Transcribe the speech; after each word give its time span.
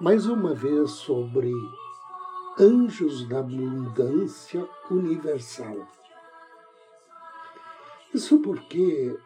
mais 0.00 0.28
uma 0.28 0.54
vez 0.54 0.92
sobre 0.92 1.52
anjos 2.56 3.28
da 3.28 3.40
abundância 3.40 4.68
universal. 4.88 5.76
Isso 8.14 8.38
porque 8.38 9.18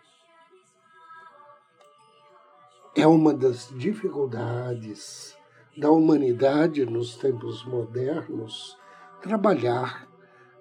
é 2.97 3.07
uma 3.07 3.35
das 3.35 3.69
dificuldades 3.77 5.37
da 5.77 5.91
humanidade 5.91 6.87
nos 6.87 7.17
tempos 7.17 7.65
modernos 7.67 8.79
trabalhar 9.21 10.09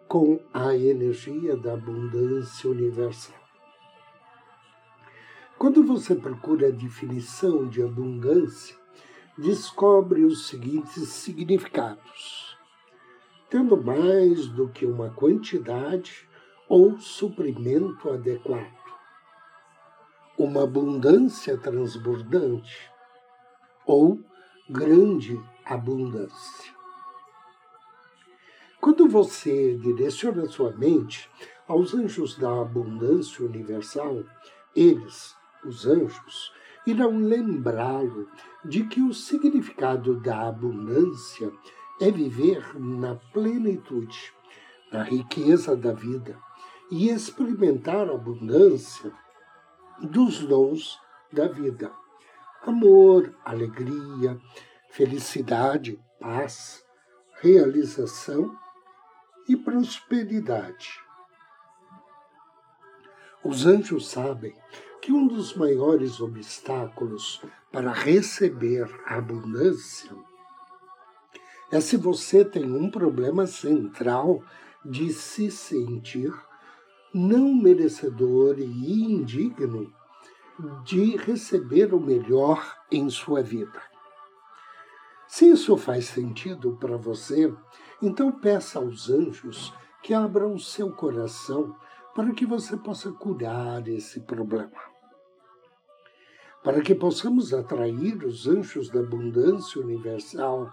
com 0.10 0.44
a 0.54 0.76
energia 0.76 1.56
da 1.56 1.74
abundância 1.74 2.70
universal. 2.70 3.40
Quando 5.58 5.86
você 5.86 6.16
procura 6.16 6.68
a 6.68 6.72
definição 6.72 7.68
de 7.68 7.82
abundância, 7.82 8.81
descobre 9.42 10.24
os 10.24 10.48
seguintes 10.48 11.10
significados: 11.10 12.56
tendo 13.50 13.76
mais 13.76 14.48
do 14.48 14.70
que 14.70 14.86
uma 14.86 15.10
quantidade 15.10 16.30
ou 16.70 16.98
suprimento 17.00 18.10
adequado, 18.10 18.72
uma 20.38 20.64
abundância 20.64 21.58
transbordante 21.58 22.90
ou 23.86 24.20
grande 24.70 25.42
abundância. 25.66 26.72
Quando 28.80 29.08
você 29.08 29.76
direciona 29.76 30.48
sua 30.48 30.72
mente 30.72 31.30
aos 31.68 31.94
anjos 31.94 32.38
da 32.38 32.62
abundância 32.62 33.46
universal, 33.46 34.24
eles, 34.76 35.36
os 35.64 35.86
anjos, 35.86 36.52
irão 36.86 37.18
lembrá-lo 37.18 38.28
de 38.66 38.84
que 38.86 39.02
o 39.02 39.14
significado 39.14 40.20
da 40.20 40.48
abundância 40.48 41.52
é 42.00 42.10
viver 42.10 42.80
na 42.80 43.16
plenitude, 43.16 44.34
na 44.92 45.04
riqueza 45.04 45.76
da 45.76 45.94
vida 45.94 46.38
e 46.90 47.10
experimentar 47.10 48.10
a 48.10 48.16
abundância 48.16 49.12
dos 50.02 50.40
dons 50.40 51.00
da 51.32 51.48
vida. 51.48 51.92
Amor, 52.64 53.36
alegria, 53.46 54.40
felicidade, 54.90 56.00
paz, 56.20 56.84
realização 57.42 58.56
e 59.48 59.56
prosperidade. 59.56 61.00
Os 63.44 63.66
anjos 63.66 64.10
sabem 64.10 64.56
que 65.02 65.12
um 65.12 65.28
dos 65.28 65.56
maiores 65.56 66.22
obstáculos 66.22 67.42
para 67.72 67.92
receber 67.92 68.88
abundância 69.06 70.12
é 71.72 71.80
se 71.80 71.98
você 71.98 72.46
tem 72.46 72.72
um 72.72 72.92
problema 72.92 73.48
central 73.48 74.44
de 74.86 75.12
se 75.12 75.50
sentir 75.50 76.32
não 77.14 77.54
merecedor 77.54 78.60
e 78.60 79.14
indigno 79.14 79.92
de 80.84 81.16
receber 81.18 81.94
o 81.94 82.00
melhor 82.00 82.78
em 82.92 83.10
sua 83.10 83.42
vida. 83.42 83.82
Se 85.28 85.50
isso 85.50 85.76
faz 85.78 86.06
sentido 86.06 86.78
para 86.80 86.98
você, 86.98 87.52
então 88.02 88.32
peça 88.32 88.80
aos 88.80 89.10
anjos 89.10 89.74
que 90.04 90.14
abram 90.14 90.60
seu 90.60 90.92
coração 90.92 91.76
para 92.16 92.34
que 92.34 92.46
você 92.46 92.76
possa 92.78 93.12
curar 93.12 93.88
esse 93.88 94.20
problema. 94.22 94.92
Para 96.64 96.82
que 96.82 96.94
possamos 96.94 97.54
atrair 97.54 98.24
os 98.24 98.48
anjos 98.48 98.90
da 98.90 99.00
abundância 99.00 99.82
universal 99.82 100.72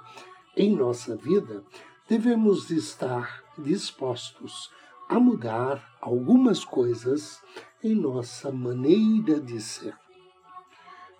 em 0.56 0.76
nossa 0.76 1.16
vida, 1.16 1.64
devemos 2.08 2.70
estar 2.70 3.42
dispostos 3.56 4.70
a 5.08 5.18
mudar 5.18 5.96
algumas 6.00 6.64
coisas 6.64 7.40
em 7.82 7.94
nossa 7.94 8.52
maneira 8.52 9.40
de 9.40 9.60
ser. 9.60 9.96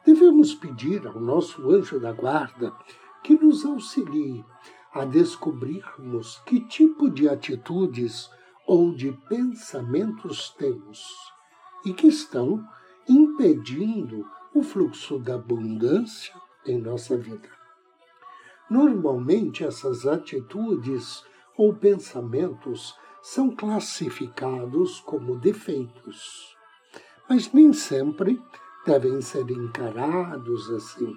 Devemos 0.04 0.54
pedir 0.54 1.06
ao 1.06 1.20
nosso 1.20 1.70
anjo 1.70 1.98
da 1.98 2.12
guarda 2.12 2.74
que 3.22 3.34
nos 3.34 3.64
auxilie 3.64 4.44
a 4.92 5.04
descobrirmos 5.04 6.38
que 6.44 6.60
tipo 6.60 7.10
de 7.10 7.28
atitudes 7.28 8.30
ou 8.68 8.92
de 8.92 9.12
pensamentos 9.30 10.50
temos 10.50 11.02
e 11.86 11.94
que 11.94 12.06
estão 12.06 12.62
impedindo 13.08 14.28
o 14.54 14.62
fluxo 14.62 15.18
da 15.18 15.36
abundância 15.36 16.34
em 16.66 16.78
nossa 16.78 17.16
vida. 17.16 17.48
Normalmente, 18.68 19.64
essas 19.64 20.06
atitudes 20.06 21.24
ou 21.56 21.74
pensamentos 21.74 22.94
são 23.22 23.56
classificados 23.56 25.00
como 25.00 25.38
defeitos, 25.38 26.54
mas 27.26 27.50
nem 27.50 27.72
sempre 27.72 28.38
devem 28.84 29.22
ser 29.22 29.50
encarados 29.50 30.70
assim. 30.70 31.16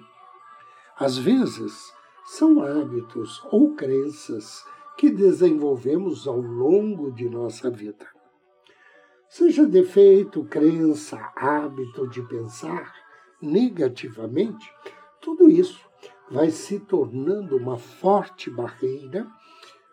Às 0.98 1.18
vezes, 1.18 1.92
são 2.24 2.62
hábitos 2.62 3.42
ou 3.50 3.74
crenças 3.74 4.64
que 4.96 5.10
desenvolvemos 5.10 6.26
ao 6.26 6.40
longo 6.40 7.10
de 7.10 7.28
nossa 7.28 7.70
vida. 7.70 8.06
Seja 9.28 9.66
defeito, 9.66 10.44
crença, 10.44 11.32
hábito 11.34 12.06
de 12.08 12.22
pensar, 12.22 12.92
negativamente, 13.40 14.70
tudo 15.20 15.48
isso 15.48 15.80
vai 16.30 16.50
se 16.50 16.78
tornando 16.80 17.56
uma 17.56 17.76
forte 17.76 18.50
barreira 18.50 19.26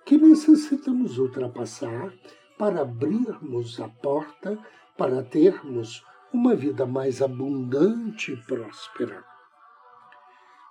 que 0.05 0.17
necessitamos 0.17 1.17
ultrapassar 1.17 2.13
para 2.57 2.81
abrirmos 2.81 3.79
a 3.79 3.87
porta 3.87 4.57
para 4.97 5.23
termos 5.23 6.03
uma 6.33 6.55
vida 6.55 6.85
mais 6.85 7.21
abundante 7.21 8.33
e 8.33 8.37
próspera. 8.37 9.23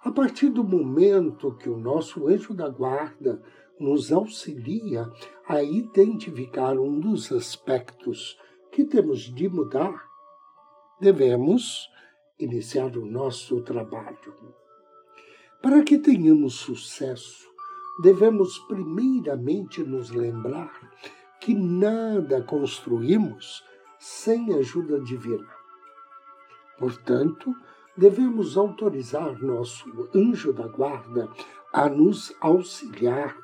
A 0.05 0.13
partir 0.13 0.49
do 0.51 0.63
momento 0.63 1.57
que 1.57 1.69
o 1.69 1.77
nosso 1.77 2.29
anjo 2.29 2.55
da 2.55 2.69
guarda 2.69 3.43
nos 3.81 4.13
auxilia 4.13 5.11
a 5.47 5.63
identificar 5.63 6.79
um 6.79 6.99
dos 6.99 7.33
aspectos 7.33 8.39
que 8.71 8.85
temos 8.85 9.33
de 9.35 9.49
mudar, 9.49 10.05
devemos 11.01 11.89
iniciar 12.39 12.97
o 12.97 13.05
nosso 13.05 13.61
trabalho. 13.63 14.35
Para 15.63 15.83
que 15.83 15.99
tenhamos 15.99 16.55
sucesso, 16.55 17.49
devemos 18.03 18.59
primeiramente 18.61 19.83
nos 19.83 20.11
lembrar 20.11 20.73
que 21.41 21.55
nada 21.55 22.43
construímos 22.43 23.65
sem 23.99 24.55
ajuda 24.55 25.01
divina. 25.01 25.49
Portanto, 26.79 27.53
devemos 27.97 28.57
autorizar 28.57 29.43
nosso 29.43 30.09
anjo 30.15 30.53
da 30.53 30.69
guarda 30.69 31.29
a 31.73 31.89
nos 31.89 32.33
auxiliar 32.41 33.37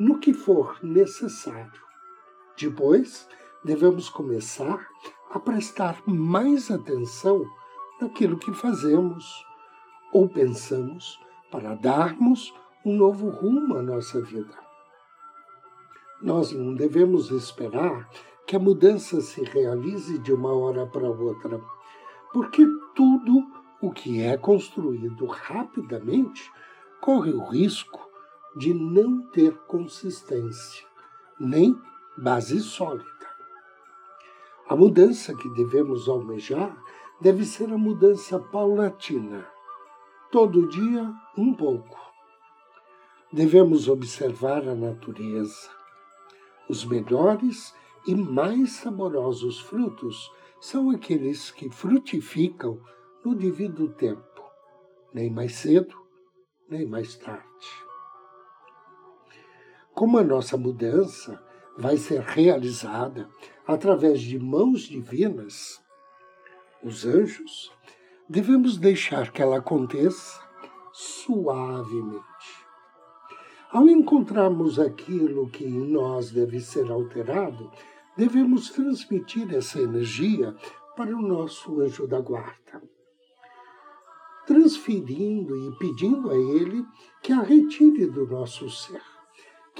no 0.00 0.18
que 0.18 0.32
for 0.32 0.78
necessário. 0.82 1.82
Depois, 2.58 3.28
devemos 3.62 4.08
começar 4.08 4.88
a 5.30 5.38
prestar 5.38 6.02
mais 6.06 6.70
atenção 6.70 7.44
naquilo 8.00 8.38
que 8.38 8.50
fazemos 8.54 9.44
ou 10.10 10.26
pensamos 10.26 11.20
para 11.50 11.74
darmos 11.74 12.50
um 12.82 12.96
novo 12.96 13.28
rumo 13.28 13.76
à 13.76 13.82
nossa 13.82 14.22
vida. 14.22 14.58
Nós 16.22 16.50
não 16.50 16.74
devemos 16.74 17.30
esperar 17.30 18.08
que 18.46 18.56
a 18.56 18.58
mudança 18.58 19.20
se 19.20 19.44
realize 19.44 20.18
de 20.18 20.32
uma 20.32 20.54
hora 20.54 20.86
para 20.86 21.10
outra, 21.10 21.60
porque 22.32 22.66
tudo 22.94 23.46
o 23.82 23.92
que 23.92 24.22
é 24.22 24.38
construído 24.38 25.26
rapidamente 25.26 26.50
corre 27.02 27.32
o 27.32 27.44
risco 27.44 28.09
de 28.56 28.74
não 28.74 29.22
ter 29.30 29.56
consistência, 29.66 30.86
nem 31.38 31.76
base 32.16 32.60
sólida. 32.60 33.08
A 34.68 34.76
mudança 34.76 35.34
que 35.34 35.48
devemos 35.50 36.08
almejar 36.08 36.76
deve 37.20 37.44
ser 37.44 37.72
a 37.72 37.78
mudança 37.78 38.38
paulatina, 38.38 39.46
todo 40.30 40.68
dia 40.68 41.12
um 41.36 41.54
pouco. 41.54 41.98
Devemos 43.32 43.88
observar 43.88 44.68
a 44.68 44.74
natureza. 44.74 45.70
Os 46.68 46.84
melhores 46.84 47.74
e 48.06 48.14
mais 48.14 48.72
saborosos 48.72 49.60
frutos 49.60 50.30
são 50.60 50.90
aqueles 50.90 51.50
que 51.50 51.70
frutificam 51.70 52.80
no 53.24 53.34
devido 53.34 53.88
tempo, 53.88 54.42
nem 55.12 55.30
mais 55.30 55.56
cedo, 55.56 55.94
nem 56.68 56.86
mais 56.86 57.16
tarde. 57.16 57.49
Como 60.00 60.16
a 60.16 60.24
nossa 60.24 60.56
mudança 60.56 61.38
vai 61.76 61.98
ser 61.98 62.22
realizada 62.22 63.28
através 63.66 64.22
de 64.22 64.38
mãos 64.38 64.84
divinas, 64.84 65.78
os 66.82 67.04
anjos, 67.04 67.70
devemos 68.26 68.78
deixar 68.78 69.30
que 69.30 69.42
ela 69.42 69.58
aconteça 69.58 70.40
suavemente. 70.90 72.24
Ao 73.70 73.86
encontrarmos 73.90 74.80
aquilo 74.80 75.50
que 75.50 75.66
em 75.66 75.92
nós 75.92 76.30
deve 76.30 76.60
ser 76.60 76.90
alterado, 76.90 77.70
devemos 78.16 78.70
transmitir 78.70 79.54
essa 79.54 79.82
energia 79.82 80.56
para 80.96 81.14
o 81.14 81.20
nosso 81.20 81.78
anjo 81.78 82.06
da 82.06 82.22
guarda, 82.22 82.82
transferindo 84.46 85.54
e 85.68 85.76
pedindo 85.76 86.30
a 86.30 86.36
ele 86.38 86.86
que 87.22 87.34
a 87.34 87.42
retire 87.42 88.06
do 88.06 88.26
nosso 88.26 88.70
ser, 88.70 89.09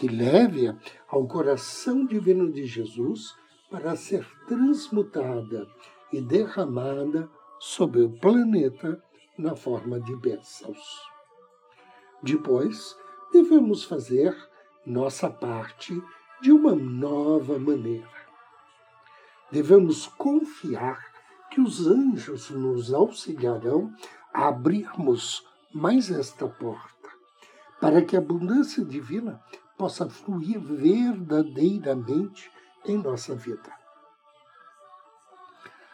que 0.01 0.09
leve-a 0.09 0.77
ao 1.09 1.29
coração 1.29 2.07
divino 2.07 2.51
de 2.51 2.65
Jesus 2.65 3.35
para 3.71 3.95
ser 3.95 4.27
transmutada 4.49 5.69
e 6.11 6.21
derramada 6.21 7.29
sobre 7.59 8.01
o 8.01 8.11
planeta 8.11 9.01
na 9.37 9.55
forma 9.55 10.01
de 10.01 10.17
bênçãos. 10.17 10.81
Depois, 12.23 12.97
devemos 13.33 13.85
fazer 13.85 14.35
nossa 14.87 15.29
parte 15.29 16.03
de 16.41 16.51
uma 16.51 16.75
nova 16.75 17.59
maneira 17.59 18.21
devemos 19.51 20.07
confiar 20.07 21.05
que 21.51 21.61
os 21.61 21.87
anjos 21.87 22.51
nos 22.51 22.93
auxiliarão 22.93 23.93
a 24.33 24.49
abrirmos 24.49 25.45
mais 25.73 26.11
esta 26.11 26.47
porta, 26.47 27.09
para 27.81 28.03
que 28.03 28.15
a 28.15 28.21
abundância 28.21 28.85
divina 28.85 29.43
possa 29.81 30.11
fluir 30.11 30.61
verdadeiramente 30.61 32.53
em 32.85 32.99
nossa 32.99 33.35
vida. 33.35 33.73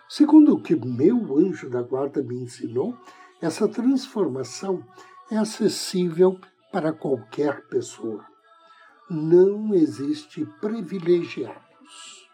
Segundo 0.08 0.54
o 0.54 0.60
que 0.60 0.74
meu 0.74 1.38
anjo 1.38 1.70
da 1.70 1.82
guarda 1.82 2.20
me 2.20 2.34
ensinou, 2.34 2.98
essa 3.40 3.68
transformação 3.68 4.84
é 5.30 5.36
acessível 5.36 6.36
para 6.72 6.92
qualquer 6.92 7.68
pessoa. 7.68 8.26
Não 9.08 9.72
existe 9.72 10.44
privilegiados. 10.60 12.28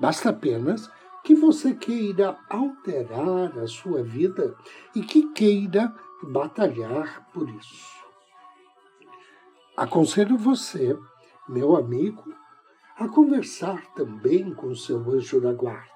Basta 0.00 0.30
apenas 0.30 0.90
que 1.22 1.36
você 1.36 1.72
queira 1.72 2.36
alterar 2.50 3.56
a 3.60 3.68
sua 3.68 4.02
vida 4.02 4.56
e 4.92 5.02
que 5.02 5.32
queira 5.32 5.94
batalhar 6.20 7.30
por 7.32 7.48
isso. 7.48 8.03
Aconselho 9.76 10.38
você, 10.38 10.96
meu 11.48 11.76
amigo, 11.76 12.32
a 12.96 13.08
conversar 13.08 13.84
também 13.94 14.54
com 14.54 14.72
seu 14.76 14.98
anjo 15.10 15.40
da 15.40 15.52
guarda 15.52 15.90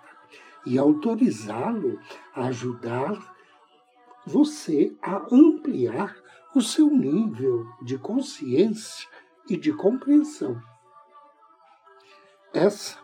e 0.66 0.76
autorizá-lo 0.76 1.96
a 2.34 2.46
ajudar 2.46 3.16
você 4.26 4.96
a 5.00 5.26
ampliar 5.32 6.16
o 6.54 6.60
seu 6.60 6.90
nível 6.90 7.64
de 7.82 7.96
consciência 7.96 9.08
e 9.48 9.56
de 9.56 9.72
compreensão. 9.72 10.60
Essa 12.52 12.98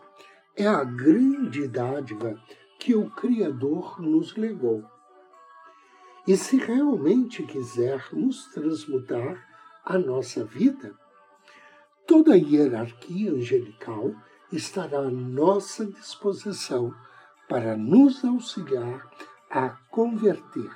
é 0.56 0.66
a 0.66 0.82
grande 0.82 1.68
dádiva 1.68 2.36
que 2.80 2.96
o 2.96 3.10
Criador 3.10 4.00
nos 4.00 4.34
legou. 4.34 4.84
E 6.26 6.36
se 6.36 6.56
realmente 6.56 7.44
quisermos 7.44 8.46
transmutar 8.48 9.53
a 9.84 9.98
nossa 9.98 10.44
vida, 10.44 10.94
toda 12.06 12.34
a 12.34 12.36
hierarquia 12.36 13.32
angelical 13.32 14.14
estará 14.52 14.98
à 14.98 15.10
nossa 15.10 15.86
disposição 15.86 16.94
para 17.48 17.76
nos 17.76 18.24
auxiliar 18.24 19.10
a 19.50 19.70
converter 19.90 20.70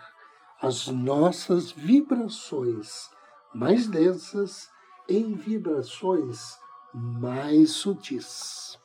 as 0.60 0.88
nossas 0.88 1.70
vibrações 1.70 3.10
mais 3.54 3.86
densas 3.86 4.68
em 5.08 5.34
vibrações 5.34 6.58
mais 6.92 7.70
sutis 7.70 8.78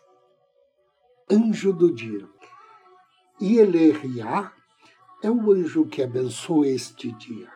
anjo 1.31 1.73
do 1.73 1.91
dia. 1.91 2.27
Eleria 3.41 4.51
é 5.21 5.29
o 5.29 5.51
anjo 5.51 5.85
que 5.85 6.03
abençoa 6.03 6.67
este 6.67 7.11
dia. 7.13 7.51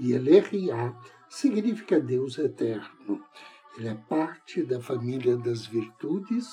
Eleria 0.00 0.94
significa 1.36 2.00
Deus 2.00 2.38
eterno. 2.38 3.22
Ele 3.76 3.88
é 3.88 3.94
parte 3.94 4.62
da 4.62 4.80
família 4.80 5.36
das 5.36 5.66
virtudes 5.66 6.48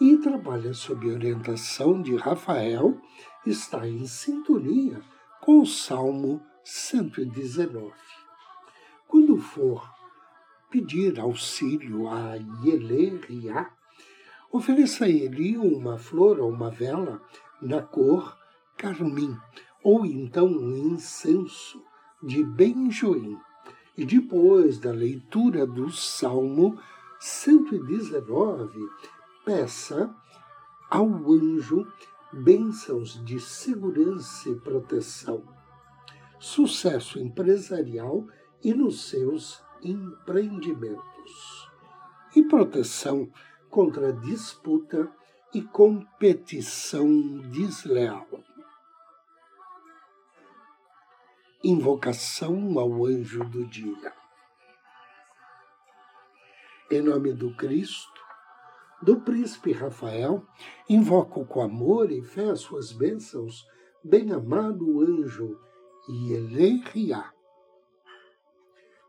e 0.00 0.16
trabalha 0.16 0.72
sob 0.72 1.10
orientação 1.10 2.00
de 2.00 2.16
Rafael, 2.16 2.98
está 3.44 3.86
em 3.86 4.06
sintonia 4.06 5.00
com 5.40 5.60
o 5.60 5.66
Salmo 5.66 6.42
119. 6.64 7.92
Quando 9.06 9.36
for 9.38 9.88
pedir 10.70 11.18
auxílio 11.20 12.08
a 12.08 12.36
Yeleria, 12.64 13.70
Ofereça 14.52 15.04
a 15.04 15.08
ele 15.08 15.56
uma 15.56 15.96
flor 15.96 16.40
ou 16.40 16.50
uma 16.50 16.72
vela 16.72 17.22
na 17.62 17.80
cor 17.80 18.36
carmim, 18.76 19.36
ou 19.80 20.04
então 20.04 20.46
um 20.46 20.76
incenso 20.88 21.80
de 22.20 22.42
benjoim. 22.42 23.38
E 24.00 24.06
depois 24.06 24.78
da 24.78 24.92
leitura 24.92 25.66
do 25.66 25.92
Salmo 25.92 26.80
119, 27.18 28.80
peça 29.44 30.10
ao 30.90 31.06
anjo 31.06 31.86
bênçãos 32.32 33.22
de 33.22 33.38
segurança 33.38 34.48
e 34.48 34.54
proteção, 34.54 35.42
sucesso 36.38 37.18
empresarial 37.18 38.26
e 38.64 38.72
nos 38.72 39.10
seus 39.10 39.62
empreendimentos, 39.82 41.68
e 42.34 42.42
proteção 42.42 43.30
contra 43.68 44.14
disputa 44.14 45.12
e 45.52 45.60
competição 45.60 47.06
desleal. 47.50 48.26
Invocação 51.62 52.78
ao 52.78 53.04
anjo 53.04 53.44
do 53.44 53.66
dia. 53.66 54.14
Em 56.90 57.02
nome 57.02 57.34
do 57.34 57.54
Cristo, 57.54 58.18
do 59.02 59.20
príncipe 59.20 59.70
Rafael, 59.70 60.42
invoco 60.88 61.44
com 61.44 61.60
amor 61.60 62.10
e 62.10 62.22
fé 62.22 62.48
as 62.48 62.60
suas 62.60 62.92
bênçãos, 62.92 63.68
bem-amado 64.02 65.02
anjo 65.02 65.60
Ieleria. 66.08 67.30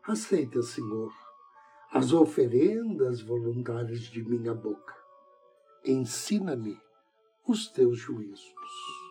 Aceita, 0.06 0.60
Senhor, 0.60 1.10
as 1.90 2.12
oferendas 2.12 3.22
voluntárias 3.22 4.00
de 4.00 4.22
minha 4.22 4.52
boca. 4.52 4.94
Ensina-me 5.86 6.78
os 7.48 7.68
teus 7.68 7.98
juízos. 7.98 9.01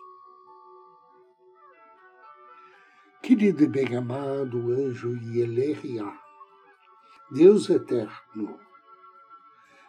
Querido 3.22 3.62
e 3.62 3.68
bem-amado 3.68 4.72
anjo 4.72 5.14
Ieleria, 5.14 6.12
Deus 7.30 7.70
eterno, 7.70 8.58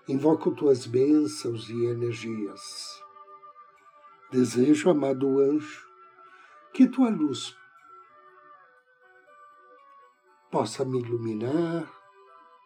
invoco 0.07 0.51
tuas 0.51 0.85
bênçãos 0.85 1.67
e 1.67 1.85
energias. 1.85 2.61
Desejo, 4.31 4.91
amado 4.91 5.39
anjo, 5.39 5.83
que 6.71 6.87
tua 6.87 7.09
luz 7.09 7.57
possa 10.51 10.85
me 10.85 10.99
iluminar 10.99 11.91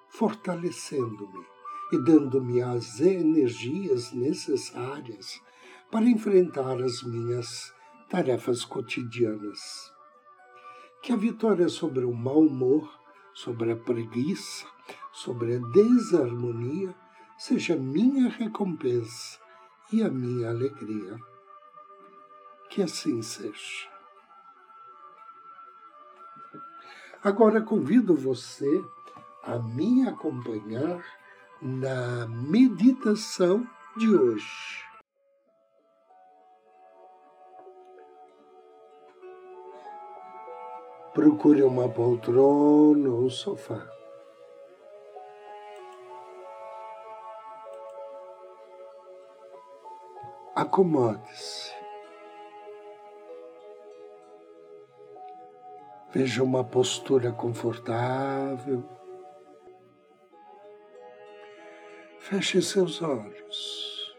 fortalecendo-me 0.10 1.46
e 1.94 2.04
dando-me 2.04 2.62
as 2.62 3.00
energias 3.00 4.12
necessárias 4.12 5.42
para 5.90 6.10
enfrentar 6.10 6.84
as 6.84 7.04
minhas 7.04 7.74
tarefas 8.10 8.66
cotidianas. 8.66 9.96
Que 11.08 11.14
a 11.14 11.16
vitória 11.16 11.70
sobre 11.70 12.04
o 12.04 12.14
mau 12.14 12.42
humor, 12.42 13.00
sobre 13.34 13.72
a 13.72 13.78
preguiça, 13.78 14.66
sobre 15.14 15.56
a 15.56 15.60
desarmonia 15.60 16.94
seja 17.38 17.78
minha 17.78 18.28
recompensa 18.28 19.40
e 19.90 20.04
a 20.04 20.10
minha 20.10 20.50
alegria. 20.50 21.18
Que 22.70 22.82
assim 22.82 23.22
seja. 23.22 23.88
Agora 27.24 27.62
convido 27.62 28.14
você 28.14 28.84
a 29.44 29.58
me 29.60 30.06
acompanhar 30.10 31.02
na 31.62 32.28
meditação 32.28 33.66
de 33.96 34.14
hoje. 34.14 34.87
Procure 41.18 41.64
uma 41.64 41.90
poltrona 41.90 43.10
ou 43.10 43.28
sofá. 43.28 43.82
Acomode-se. 50.54 51.74
Veja 56.12 56.44
uma 56.44 56.64
postura 56.64 57.32
confortável. 57.32 58.84
Feche 62.20 62.62
seus 62.62 63.02
olhos. 63.02 64.16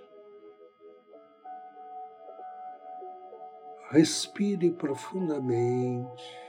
Respire 3.92 4.72
profundamente. 4.72 6.47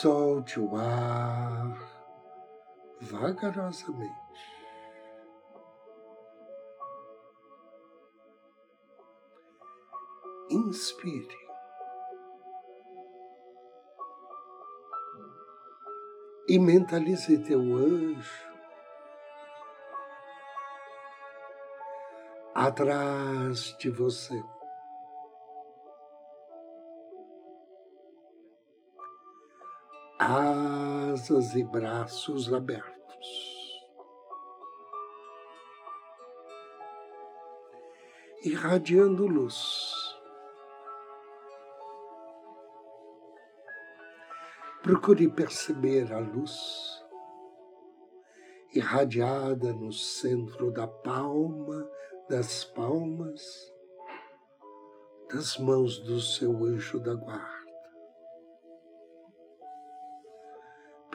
Solte 0.00 0.60
o 0.60 0.76
ar 0.76 1.74
vagarosamente. 3.00 4.12
Inspire. 10.50 11.38
E 16.46 16.58
mentalize 16.58 17.38
teu 17.38 17.60
anjo 17.60 18.46
atrás 22.54 23.74
de 23.78 23.88
você. 23.88 24.55
Asas 30.18 31.54
e 31.54 31.62
braços 31.62 32.52
abertos. 32.52 32.94
Irradiando 38.42 39.26
luz. 39.26 39.84
Procure 44.82 45.28
perceber 45.28 46.12
a 46.12 46.18
luz 46.18 46.96
irradiada 48.76 49.72
no 49.72 49.92
centro 49.92 50.70
da 50.70 50.86
palma, 50.86 51.88
das 52.28 52.64
palmas, 52.64 53.42
das 55.32 55.56
mãos 55.58 55.98
do 55.98 56.20
seu 56.20 56.64
anjo 56.64 57.00
da 57.00 57.14
guarda. 57.14 57.55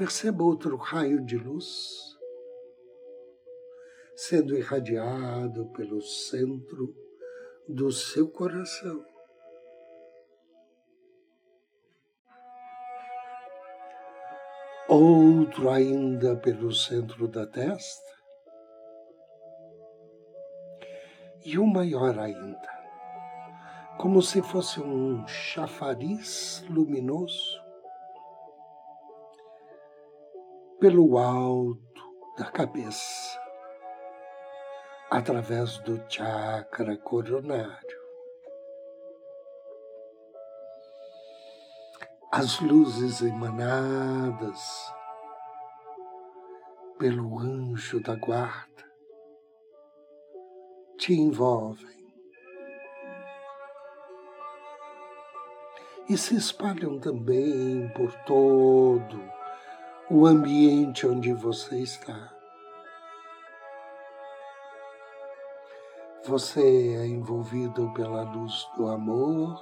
Perceba 0.01 0.43
outro 0.43 0.77
raio 0.77 1.23
de 1.23 1.37
luz 1.37 2.17
sendo 4.15 4.57
irradiado 4.57 5.71
pelo 5.73 6.01
centro 6.01 6.95
do 7.69 7.91
seu 7.91 8.27
coração. 8.27 9.05
outro 14.89 15.69
ainda 15.69 16.35
pelo 16.35 16.73
centro 16.73 17.27
da 17.27 17.45
testa, 17.45 18.11
e 21.45 21.59
o 21.59 21.63
um 21.63 21.67
maior 21.67 22.17
ainda, 22.17 22.69
como 23.99 24.19
se 24.19 24.41
fosse 24.41 24.81
um 24.81 25.27
chafariz 25.27 26.65
luminoso 26.67 27.70
pelo 30.81 31.19
alto 31.19 32.03
da 32.35 32.45
cabeça, 32.45 33.39
através 35.11 35.77
do 35.79 36.03
chakra 36.09 36.97
coronário. 36.97 38.01
as 42.33 42.61
luzes 42.61 43.21
emanadas 43.21 44.93
pelo 46.97 47.37
anjo 47.37 47.99
da 47.99 48.15
guarda 48.15 48.85
te 50.97 51.13
envolvem 51.13 52.15
e 56.07 56.17
se 56.17 56.37
espalham 56.37 56.97
também 56.99 57.89
por 57.89 58.13
todo 58.23 59.40
o 60.13 60.27
ambiente 60.27 61.07
onde 61.07 61.31
você 61.31 61.79
está. 61.79 62.33
Você 66.25 66.61
é 66.97 67.07
envolvido 67.07 67.93
pela 67.93 68.23
luz 68.23 68.67
do 68.75 68.89
amor 68.89 69.57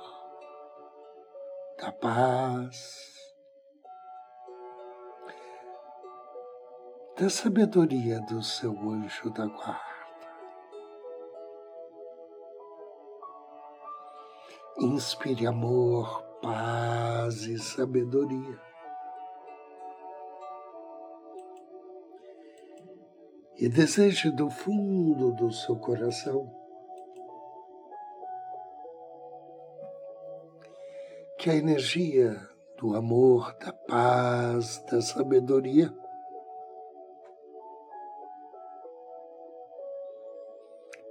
da 1.78 1.92
paz, 1.92 3.14
da 7.16 7.30
sabedoria 7.30 8.20
do 8.22 8.42
seu 8.42 8.72
anjo 8.90 9.30
da 9.30 9.46
guarda. 9.46 9.80
Inspire 14.80 15.46
amor, 15.46 16.24
paz 16.42 17.44
e 17.44 17.60
sabedoria. 17.60 18.69
E 23.62 23.68
deseje 23.68 24.32
do 24.32 24.50
fundo 24.50 25.34
do 25.34 25.52
seu 25.52 25.76
coração 25.76 26.50
que 31.38 31.50
a 31.50 31.56
energia 31.56 32.40
do 32.78 32.96
amor, 32.96 33.54
da 33.60 33.74
paz, 33.74 34.82
da 34.90 35.02
sabedoria 35.02 35.94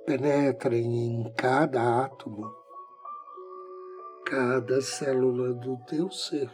penetrem 0.06 1.20
em 1.20 1.30
cada 1.34 2.04
átomo, 2.04 2.50
cada 4.24 4.80
célula 4.80 5.52
do 5.52 5.76
teu 5.84 6.10
ser, 6.10 6.50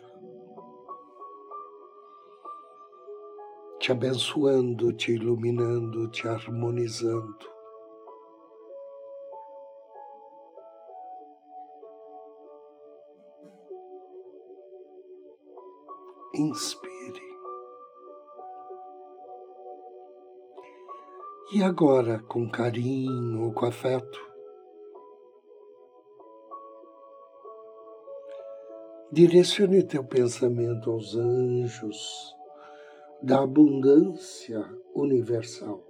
te 3.84 3.92
abençoando, 3.92 4.94
te 4.94 5.12
iluminando, 5.12 6.08
te 6.10 6.26
harmonizando. 6.26 7.52
inspire. 16.32 17.22
E 21.52 21.62
agora, 21.62 22.20
com 22.26 22.50
carinho, 22.50 23.52
com 23.52 23.66
afeto, 23.66 24.18
direcione 29.12 29.82
teu 29.82 30.02
pensamento 30.02 30.90
aos 30.90 31.14
anjos 31.14 32.33
da 33.24 33.40
abundância 33.40 34.62
universal. 34.94 35.82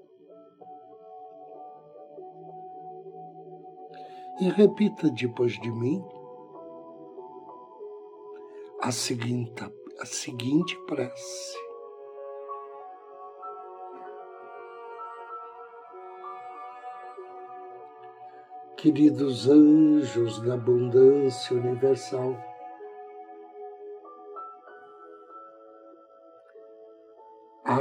E 4.40 4.48
repita 4.50 5.10
depois 5.10 5.52
de 5.60 5.68
mim 5.68 6.00
a 8.80 8.92
seguinte, 8.92 9.64
a 9.98 10.06
seguinte 10.06 10.76
prece. 10.86 11.58
Queridos 18.76 19.48
anjos 19.48 20.40
da 20.42 20.54
abundância 20.54 21.56
universal, 21.56 22.36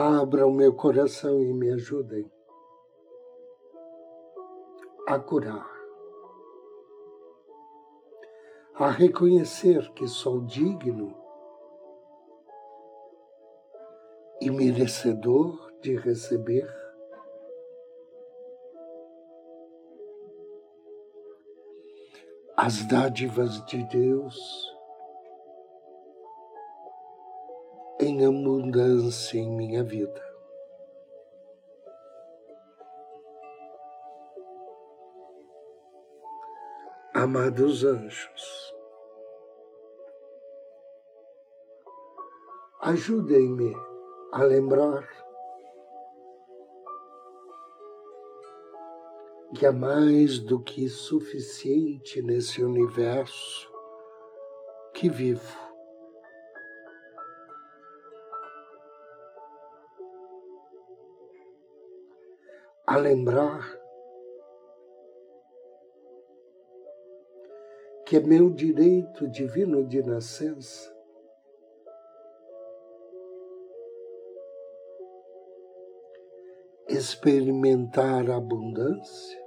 abram 0.02 0.52
meu 0.52 0.74
coração 0.74 1.42
e 1.42 1.54
me 1.54 1.72
ajudem 1.72 2.30
a 5.08 5.20
curar, 5.20 5.70
a 8.76 8.90
reconhecer 8.90 9.92
que 9.94 10.08
sou 10.08 10.42
digno 10.42 11.16
e 14.42 14.50
merecedor 14.50 15.72
de 15.82 15.96
receber 15.96 16.68
as 22.56 22.86
dádivas 22.88 23.66
de 23.66 23.84
Deus 23.90 24.73
em 28.04 28.26
abundância 28.26 29.38
em 29.38 29.50
minha 29.50 29.84
vida. 29.84 30.22
Amados 37.14 37.84
anjos, 37.86 38.74
ajudem-me 42.82 43.74
a 44.34 44.44
lembrar 44.44 45.08
que 49.56 49.66
há 49.66 49.72
mais 49.72 50.40
do 50.40 50.60
que 50.60 50.90
suficiente 50.90 52.22
nesse 52.22 52.64
universo 52.64 53.72
que 54.94 55.10
vivo. 55.10 55.73
A 62.86 62.98
lembrar 62.98 63.80
que 68.06 68.20
meu 68.20 68.50
direito 68.50 69.28
divino 69.30 69.88
de 69.88 70.04
nascença 70.04 70.94
experimentar 76.88 78.30
a 78.30 78.36
abundância 78.36 79.44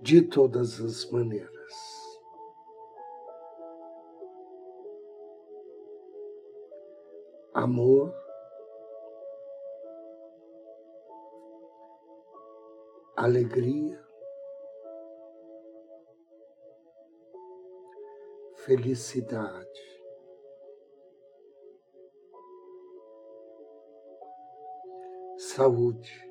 de 0.00 0.22
todas 0.22 0.80
as 0.80 1.10
maneiras. 1.10 1.97
Amor, 7.54 8.14
alegria, 13.16 14.06
felicidade. 18.54 19.88
Saúde. 25.38 26.28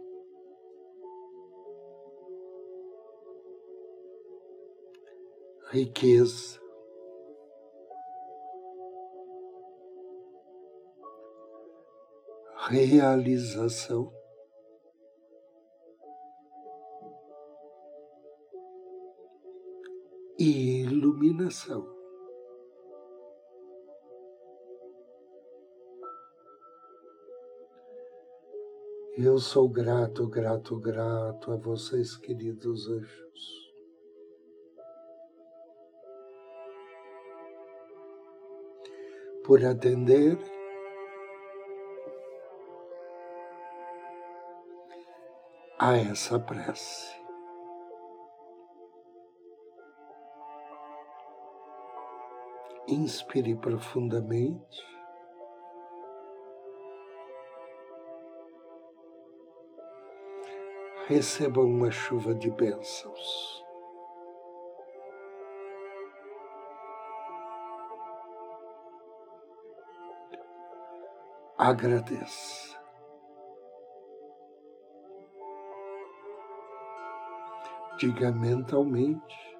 riqueza, 5.69 6.59
realização, 12.65 14.11
e 20.39 20.81
iluminação. 20.81 21.95
Eu 29.17 29.39
sou 29.39 29.67
grato, 29.67 30.27
grato, 30.27 30.79
grato 30.79 31.51
a 31.51 31.55
vocês, 31.55 32.15
queridos 32.17 32.87
anjos. 32.87 33.67
por 39.47 39.63
atender 39.63 40.37
a 45.79 45.97
essa 45.97 46.39
prece. 46.39 47.15
Inspire 52.87 53.55
profundamente. 53.55 54.85
Receba 61.07 61.61
uma 61.61 61.91
chuva 61.91 62.33
de 62.33 62.49
bênçãos. 62.51 63.67
agradeça. 71.57 72.66
Diga 77.97 78.31
mentalmente: 78.31 79.57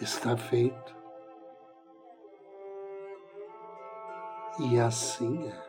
está 0.00 0.36
feito. 0.36 0.96
E 4.60 4.78
assim 4.78 5.48
é. 5.48 5.68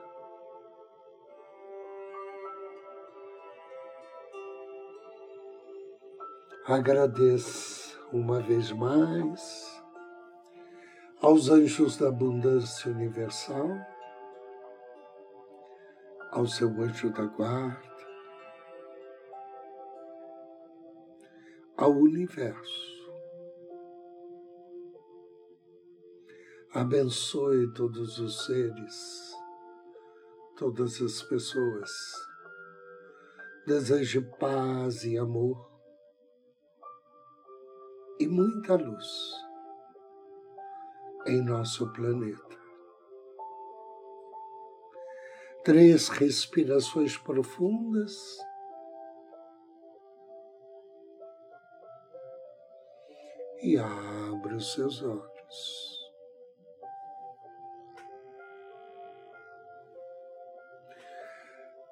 Agradeça 6.65 7.97
uma 8.11 8.41
vez 8.41 8.71
mais 8.71 9.81
aos 11.21 11.49
anjos 11.49 11.97
da 11.97 12.09
abundância 12.09 12.91
universal, 12.91 13.69
ao 16.31 16.45
seu 16.45 16.69
anjo 16.81 17.09
da 17.11 17.25
guarda, 17.25 17.88
ao 21.79 21.91
universo. 21.91 22.99
Abençoe 26.73 27.73
todos 27.73 28.19
os 28.19 28.45
seres, 28.45 29.33
todas 30.57 31.01
as 31.01 31.23
pessoas. 31.23 31.89
Deseje 33.65 34.19
paz 34.19 35.05
e 35.05 35.17
amor 35.17 35.71
e 38.19 38.27
muita 38.27 38.75
luz 38.75 39.07
em 41.27 41.41
nosso 41.41 41.91
planeta. 41.93 42.59
Três 45.63 46.09
respirações 46.09 47.17
profundas. 47.17 48.37
E 53.61 53.77
abra 53.77 54.55
os 54.55 54.73
seus 54.73 55.03
olhos. 55.03 55.89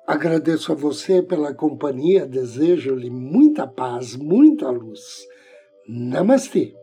Agradeço 0.08 0.72
a 0.72 0.76
você 0.76 1.22
pela 1.22 1.54
companhia, 1.54 2.26
desejo-lhe 2.26 3.10
muita 3.10 3.68
paz, 3.68 4.16
muita 4.16 4.70
luz. 4.70 5.28
Namastê. 5.86 6.74